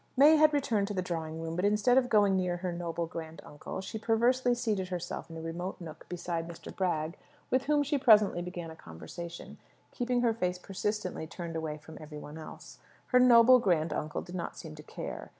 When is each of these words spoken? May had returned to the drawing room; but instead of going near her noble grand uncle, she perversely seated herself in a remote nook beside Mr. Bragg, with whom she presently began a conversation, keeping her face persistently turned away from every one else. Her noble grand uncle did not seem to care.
May 0.17 0.37
had 0.37 0.51
returned 0.51 0.87
to 0.87 0.95
the 0.95 1.03
drawing 1.03 1.39
room; 1.39 1.55
but 1.55 1.63
instead 1.63 1.95
of 1.95 2.09
going 2.09 2.35
near 2.35 2.57
her 2.57 2.71
noble 2.71 3.05
grand 3.05 3.39
uncle, 3.45 3.81
she 3.81 3.99
perversely 3.99 4.55
seated 4.55 4.87
herself 4.87 5.29
in 5.29 5.37
a 5.37 5.41
remote 5.41 5.79
nook 5.79 6.07
beside 6.09 6.47
Mr. 6.47 6.75
Bragg, 6.75 7.19
with 7.51 7.65
whom 7.65 7.83
she 7.83 7.99
presently 7.99 8.41
began 8.41 8.71
a 8.71 8.75
conversation, 8.75 9.59
keeping 9.91 10.21
her 10.21 10.33
face 10.33 10.57
persistently 10.57 11.27
turned 11.27 11.55
away 11.55 11.77
from 11.77 11.99
every 12.01 12.17
one 12.17 12.39
else. 12.39 12.79
Her 13.09 13.19
noble 13.19 13.59
grand 13.59 13.93
uncle 13.93 14.23
did 14.23 14.33
not 14.33 14.57
seem 14.57 14.73
to 14.73 14.81
care. 14.81 15.29